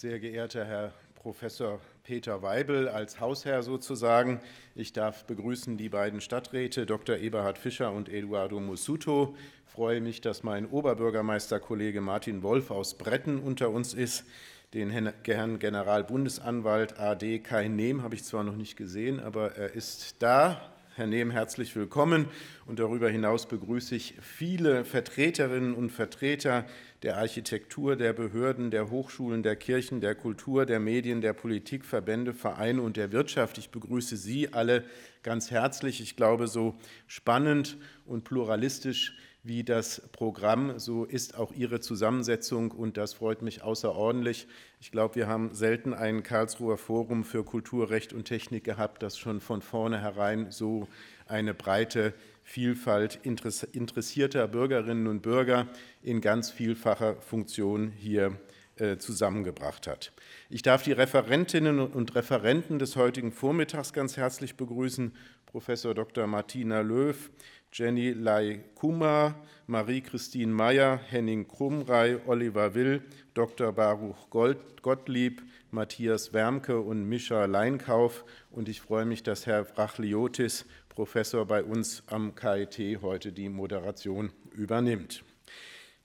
[0.00, 4.40] sehr geehrter Herr Professor Peter Weibel als Hausherr sozusagen.
[4.76, 7.16] Ich darf begrüßen die beiden Stadträte, Dr.
[7.16, 9.34] Eberhard Fischer und Eduardo Musuto.
[9.66, 14.24] Ich freue mich, dass mein Oberbürgermeisterkollege Martin Wolf aus Bretten unter uns ist.
[14.72, 20.22] Den Herrn Generalbundesanwalt AD Kai Nehm habe ich zwar noch nicht gesehen, aber er ist
[20.22, 20.60] da.
[20.98, 22.26] Herr Nehm, herzlich willkommen.
[22.66, 26.64] Und darüber hinaus begrüße ich viele Vertreterinnen und Vertreter
[27.02, 32.34] der Architektur, der Behörden, der Hochschulen, der Kirchen, der Kultur, der Medien, der Politik, Verbände,
[32.34, 33.58] Vereine und der Wirtschaft.
[33.58, 34.84] Ich begrüße Sie alle
[35.22, 36.00] ganz herzlich.
[36.00, 42.96] Ich glaube, so spannend und pluralistisch wie das Programm, so ist auch Ihre Zusammensetzung und
[42.96, 44.48] das freut mich außerordentlich.
[44.80, 49.16] Ich glaube, wir haben selten ein Karlsruher Forum für Kultur, Recht und Technik gehabt, das
[49.16, 50.88] schon von vornherein so
[51.26, 52.12] eine breite
[52.48, 55.66] Vielfalt interessierter Bürgerinnen und Bürger
[56.02, 58.40] in ganz vielfacher Funktion hier
[58.76, 60.12] äh, zusammengebracht hat.
[60.48, 65.12] Ich darf die Referentinnen und Referenten des heutigen Vormittags ganz herzlich begrüßen,
[65.44, 66.26] Professor Dr.
[66.26, 67.30] Martina Löw,
[67.70, 69.34] Jenny Lai Kumar,
[69.66, 73.02] Marie-Christine Meyer, Henning Krumrei, Oliver Will,
[73.34, 73.72] Dr.
[73.74, 78.24] Baruch Gottlieb, Matthias Wermke und Mischa Leinkauf.
[78.50, 80.64] Und ich freue mich, dass Herr Brachliotis
[80.98, 85.22] Professor bei uns am KIT heute die Moderation übernimmt.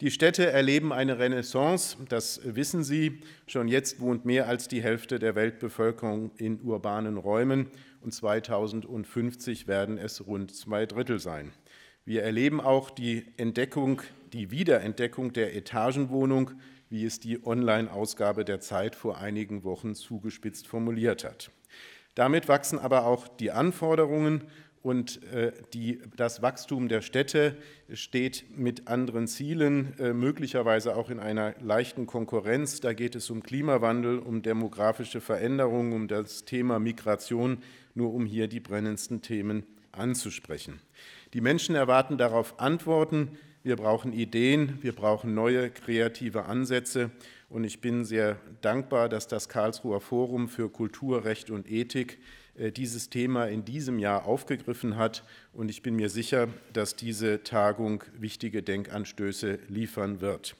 [0.01, 3.21] Die Städte erleben eine Renaissance, das wissen Sie.
[3.47, 7.71] Schon jetzt wohnt mehr als die Hälfte der Weltbevölkerung in urbanen Räumen
[8.01, 11.53] und 2050 werden es rund zwei Drittel sein.
[12.05, 16.51] Wir erleben auch die Entdeckung, die Wiederentdeckung der Etagenwohnung,
[16.91, 21.49] wie es die Online-Ausgabe der Zeit vor einigen Wochen zugespitzt formuliert hat.
[22.13, 24.43] Damit wachsen aber auch die Anforderungen
[24.83, 27.55] und äh, die, das Wachstum der Städte
[27.93, 32.81] steht mit anderen Zielen äh, möglicherweise auch in einer leichten Konkurrenz.
[32.81, 37.59] Da geht es um Klimawandel, um demografische Veränderungen, um das Thema Migration,
[37.95, 39.63] nur um hier die brennendsten Themen
[39.93, 40.81] anzusprechen.
[41.33, 43.37] Die Menschen erwarten darauf Antworten.
[43.63, 47.11] Wir brauchen Ideen, wir brauchen neue kreative Ansätze.
[47.53, 52.17] Und ich bin sehr dankbar, dass das Karlsruher Forum für Kultur, Recht und Ethik
[52.55, 55.23] äh, dieses Thema in diesem Jahr aufgegriffen hat.
[55.53, 60.55] Und ich bin mir sicher, dass diese Tagung wichtige Denkanstöße liefern wird.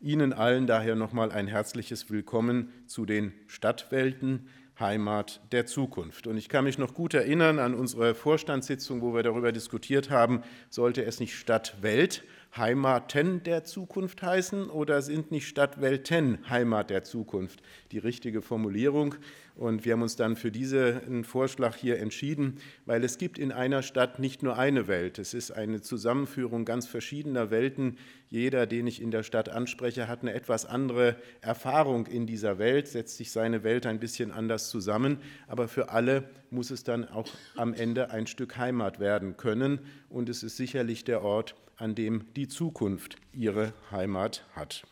[0.00, 4.48] Ihnen allen daher nochmal ein herzliches Willkommen zu den Stadtwelten,
[4.80, 6.26] Heimat der Zukunft.
[6.26, 10.42] Und ich kann mich noch gut erinnern an unsere Vorstandssitzung, wo wir darüber diskutiert haben,
[10.70, 12.24] sollte es nicht Stadtwelt
[12.56, 19.14] Heimaten der Zukunft heißen oder sind nicht Stadtwelten Heimat der Zukunft die richtige Formulierung?
[19.54, 23.82] Und wir haben uns dann für diesen Vorschlag hier entschieden, weil es gibt in einer
[23.82, 25.18] Stadt nicht nur eine Welt.
[25.18, 27.98] Es ist eine Zusammenführung ganz verschiedener Welten.
[28.30, 32.86] Jeder, den ich in der Stadt anspreche, hat eine etwas andere Erfahrung in dieser Welt,
[32.86, 35.18] setzt sich seine Welt ein bisschen anders zusammen.
[35.48, 39.80] Aber für alle muss es dann auch am Ende ein Stück Heimat werden können.
[40.08, 44.84] Und es ist sicherlich der Ort, an dem die Zukunft ihre Heimat hat.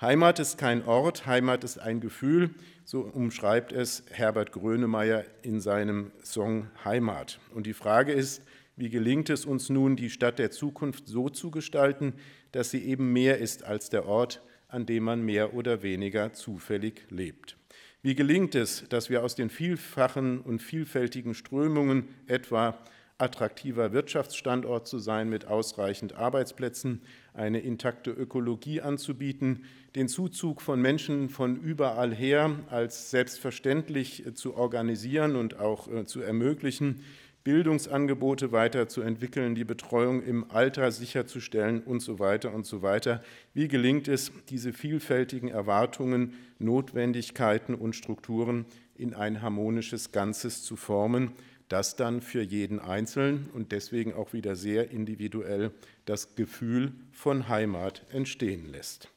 [0.00, 2.50] Heimat ist kein Ort, Heimat ist ein Gefühl,
[2.84, 7.40] so umschreibt es Herbert Grönemeyer in seinem Song Heimat.
[7.52, 8.44] Und die Frage ist,
[8.76, 12.14] wie gelingt es uns nun, die Stadt der Zukunft so zu gestalten,
[12.52, 17.06] dass sie eben mehr ist als der Ort, an dem man mehr oder weniger zufällig
[17.10, 17.56] lebt?
[18.02, 22.78] Wie gelingt es, dass wir aus den vielfachen und vielfältigen Strömungen etwa
[23.18, 27.02] attraktiver Wirtschaftsstandort zu sein mit ausreichend Arbeitsplätzen,
[27.34, 29.64] eine intakte Ökologie anzubieten,
[29.96, 36.20] den Zuzug von Menschen von überall her als selbstverständlich zu organisieren und auch äh, zu
[36.20, 37.02] ermöglichen,
[37.44, 43.22] Bildungsangebote weiterzuentwickeln, die Betreuung im Alter sicherzustellen und so weiter und so weiter.
[43.54, 51.32] Wie gelingt es, diese vielfältigen Erwartungen, Notwendigkeiten und Strukturen in ein harmonisches Ganzes zu formen,
[51.68, 55.72] das dann für jeden Einzelnen und deswegen auch wieder sehr individuell
[56.04, 59.08] das Gefühl von Heimat entstehen lässt.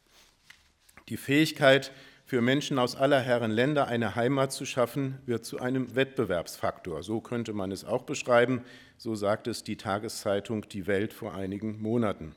[1.09, 1.92] Die Fähigkeit,
[2.31, 7.03] für Menschen aus aller Herren Länder eine Heimat zu schaffen, wird zu einem Wettbewerbsfaktor.
[7.03, 8.62] So könnte man es auch beschreiben.
[8.98, 12.33] So sagt es die Tageszeitung Die Welt vor einigen Monaten.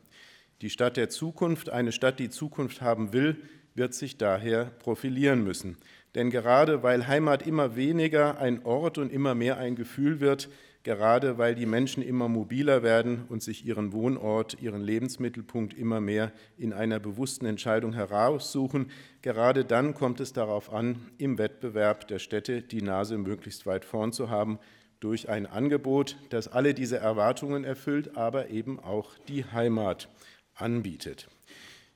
[0.62, 3.36] Die Stadt der Zukunft, eine Stadt, die Zukunft haben will,
[3.76, 5.76] wird sich daher profilieren müssen.
[6.14, 10.48] Denn gerade weil Heimat immer weniger ein Ort und immer mehr ein Gefühl wird,
[10.84, 16.30] gerade weil die Menschen immer mobiler werden und sich ihren Wohnort, ihren Lebensmittelpunkt immer mehr
[16.56, 18.90] in einer bewussten Entscheidung heraussuchen,
[19.22, 24.12] gerade dann kommt es darauf an, im Wettbewerb der Städte die Nase möglichst weit vorn
[24.12, 24.58] zu haben
[25.00, 30.08] durch ein Angebot, das alle diese Erwartungen erfüllt, aber eben auch die Heimat
[30.54, 31.28] anbietet.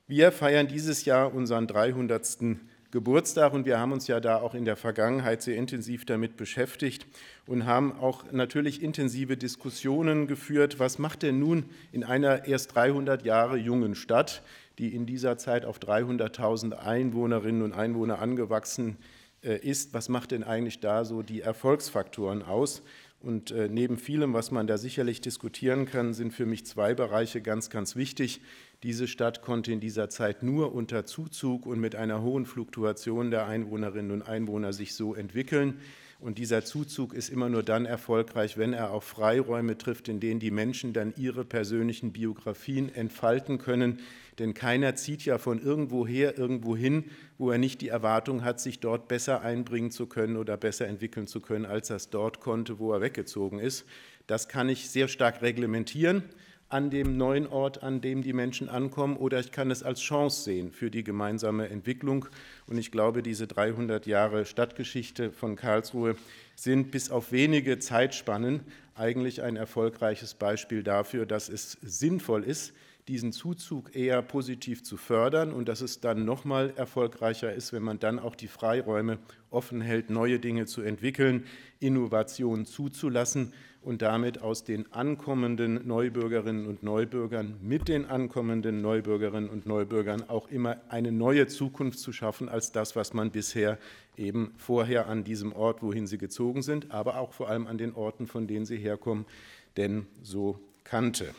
[0.06, 2.38] Wir feiern dieses Jahr unseren 300.
[2.90, 7.06] Geburtstag und wir haben uns ja da auch in der Vergangenheit sehr intensiv damit beschäftigt
[7.46, 13.26] und haben auch natürlich intensive Diskussionen geführt, was macht denn nun in einer erst 300
[13.26, 14.42] Jahre jungen Stadt,
[14.78, 18.96] die in dieser Zeit auf 300.000 Einwohnerinnen und Einwohner angewachsen
[19.44, 22.82] äh, ist, was macht denn eigentlich da so die Erfolgsfaktoren aus?
[23.20, 27.42] Und äh, neben vielem, was man da sicherlich diskutieren kann, sind für mich zwei Bereiche
[27.42, 28.40] ganz, ganz wichtig.
[28.84, 33.48] Diese Stadt konnte in dieser Zeit nur unter Zuzug und mit einer hohen Fluktuation der
[33.48, 35.80] Einwohnerinnen und Einwohner sich so entwickeln.
[36.20, 40.38] Und dieser Zuzug ist immer nur dann erfolgreich, wenn er auf Freiräume trifft, in denen
[40.38, 43.98] die Menschen dann ihre persönlichen Biografien entfalten können.
[44.38, 48.78] Denn keiner zieht ja von irgendwoher irgendwo hin, wo er nicht die Erwartung hat, sich
[48.78, 52.78] dort besser einbringen zu können oder besser entwickeln zu können, als er es dort konnte,
[52.78, 53.86] wo er weggezogen ist.
[54.28, 56.22] Das kann ich sehr stark reglementieren
[56.68, 60.42] an dem neuen Ort, an dem die Menschen ankommen, oder ich kann es als Chance
[60.42, 62.26] sehen für die gemeinsame Entwicklung.
[62.66, 66.16] Und ich glaube, diese 300 Jahre Stadtgeschichte von Karlsruhe
[66.56, 68.60] sind bis auf wenige Zeitspannen
[68.94, 72.74] eigentlich ein erfolgreiches Beispiel dafür, dass es sinnvoll ist,
[73.08, 77.82] diesen Zuzug eher positiv zu fördern und dass es dann noch mal erfolgreicher ist, wenn
[77.82, 79.18] man dann auch die Freiräume
[79.50, 81.46] offen hält, neue Dinge zu entwickeln,
[81.80, 83.54] Innovationen zuzulassen
[83.88, 90.50] und damit aus den ankommenden Neubürgerinnen und Neubürgern mit den ankommenden Neubürgerinnen und Neubürgern auch
[90.50, 93.78] immer eine neue Zukunft zu schaffen als das, was man bisher
[94.18, 97.94] eben vorher an diesem Ort, wohin sie gezogen sind, aber auch vor allem an den
[97.94, 99.24] Orten, von denen sie herkommen,
[99.78, 101.34] denn so kannte.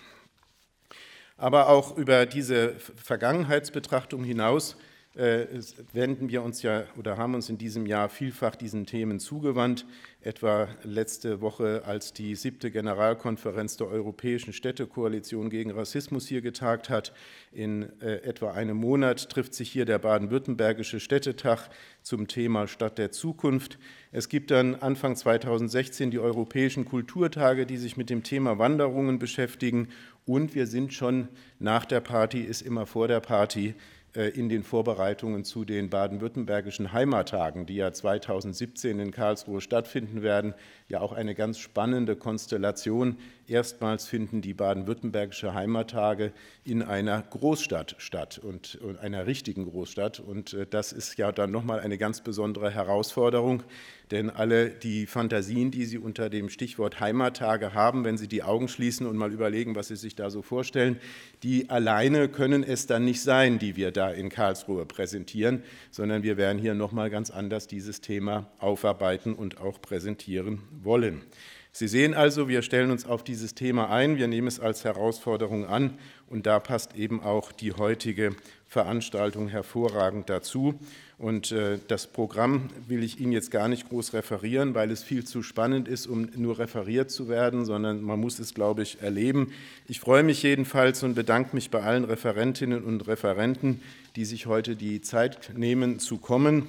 [1.38, 4.76] Aber auch über diese Vergangenheitsbetrachtung hinaus
[5.16, 9.88] wenden wir uns ja oder haben uns in diesem Jahr vielfach diesen Themen zugewandt,
[10.22, 17.12] etwa letzte Woche, als die siebte Generalkonferenz der Europäischen Städtekoalition gegen Rassismus hier getagt hat.
[17.52, 21.70] In äh, etwa einem Monat trifft sich hier der baden-württembergische Städtetag
[22.04, 23.80] zum Thema Stadt der Zukunft.
[24.12, 29.88] Es gibt dann Anfang 2016 die Europäischen Kulturtage, die sich mit dem Thema Wanderungen beschäftigen.
[30.26, 33.74] Und wir sind schon nach der Party, ist immer vor der Party äh,
[34.14, 40.56] in den Vorbereitungen zu den baden-württembergischen Heimattagen, die ja 2017 in Karlsruhe stattfinden werden,
[40.88, 43.18] ja auch eine ganz spannende Konstellation.
[43.50, 46.32] Erstmals finden die baden-württembergische Heimattage
[46.64, 50.20] in einer Großstadt statt und, und einer richtigen Großstadt.
[50.20, 53.64] Und äh, das ist ja dann nochmal eine ganz besondere Herausforderung,
[54.12, 58.68] denn alle die Fantasien, die Sie unter dem Stichwort Heimattage haben, wenn Sie die Augen
[58.68, 61.00] schließen und mal überlegen, was Sie sich da so vorstellen,
[61.42, 66.38] die alleine können es dann nicht sein, die wir da in Karlsruhe präsentieren, sondern wir
[66.38, 71.24] werden hier nochmal ganz anders dieses Thema aufarbeiten und auch präsentieren wollen.
[71.72, 75.66] Sie sehen also, wir stellen uns auf dieses Thema ein, wir nehmen es als Herausforderung
[75.66, 78.36] an und da passt eben auch die heutige
[78.68, 80.80] Veranstaltung hervorragend dazu.
[81.18, 85.26] Und äh, das Programm will ich Ihnen jetzt gar nicht groß referieren, weil es viel
[85.26, 89.52] zu spannend ist, um nur referiert zu werden, sondern man muss es, glaube ich, erleben.
[89.88, 93.82] Ich freue mich jedenfalls und bedanke mich bei allen Referentinnen und Referenten,
[94.16, 96.68] die sich heute die Zeit nehmen zu kommen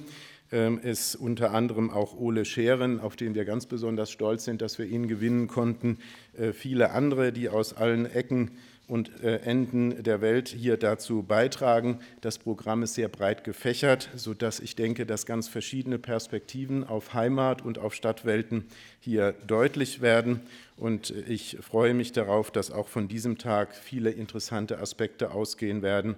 [0.51, 4.77] ist ähm, unter anderem auch Ole Scheren, auf den wir ganz besonders stolz sind, dass
[4.77, 5.97] wir ihn gewinnen konnten.
[6.37, 8.51] Äh, viele andere, die aus allen Ecken
[8.91, 11.99] und äh, Enden der Welt hier dazu beitragen.
[12.19, 17.61] Das Programm ist sehr breit gefächert, sodass ich denke, dass ganz verschiedene Perspektiven auf Heimat
[17.61, 18.65] und auf Stadtwelten
[18.99, 20.41] hier deutlich werden.
[20.75, 26.15] Und ich freue mich darauf, dass auch von diesem Tag viele interessante Aspekte ausgehen werden,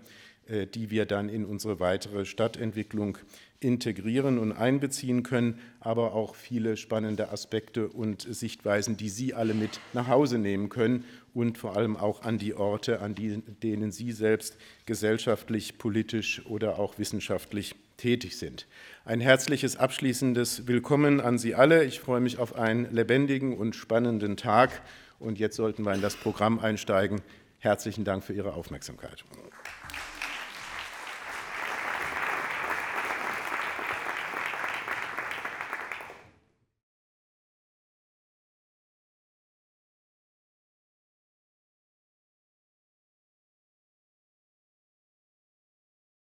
[0.47, 3.17] die wir dann in unsere weitere Stadtentwicklung
[3.63, 9.79] integrieren und einbeziehen können, aber auch viele spannende Aspekte und Sichtweisen, die Sie alle mit
[9.93, 14.12] nach Hause nehmen können und vor allem auch an die Orte, an die, denen Sie
[14.12, 18.67] selbst gesellschaftlich, politisch oder auch wissenschaftlich tätig sind.
[19.05, 21.83] Ein herzliches abschließendes Willkommen an Sie alle.
[21.85, 24.81] Ich freue mich auf einen lebendigen und spannenden Tag.
[25.19, 27.21] Und jetzt sollten wir in das Programm einsteigen.
[27.59, 29.23] Herzlichen Dank für Ihre Aufmerksamkeit.